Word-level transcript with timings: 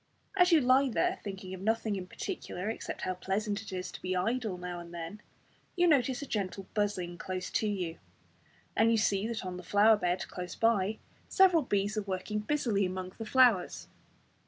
As 0.35 0.51
you 0.51 0.61
lie 0.61 0.89
there 0.89 1.19
thinking 1.23 1.53
of 1.53 1.61
nothing 1.61 1.95
in 1.95 2.07
particular, 2.07 2.71
except 2.71 3.01
how 3.03 3.13
pleasant 3.13 3.61
it 3.61 3.71
is 3.71 3.91
to 3.91 4.01
be 4.01 4.15
idle 4.15 4.57
now 4.57 4.79
and 4.79 4.91
then, 4.91 5.21
you 5.75 5.85
notice 5.85 6.23
a 6.23 6.25
gentle 6.25 6.65
buzzing 6.73 7.19
close 7.19 7.51
to 7.51 7.67
you, 7.67 7.99
and 8.75 8.89
you 8.89 8.97
see 8.97 9.27
that 9.27 9.45
on 9.45 9.57
the 9.57 9.61
flower 9.63 9.95
bed 9.97 10.27
close 10.27 10.55
by, 10.55 10.97
several 11.29 11.61
bees 11.61 11.97
are 11.97 12.01
working 12.01 12.39
busily 12.39 12.83
among 12.83 13.13
the 13.19 13.25
flowers. 13.27 13.89